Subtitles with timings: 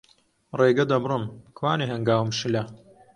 [0.59, 1.23] ڕێگە دەبڕم،
[1.57, 2.63] کوانێ هەنگاوم شلە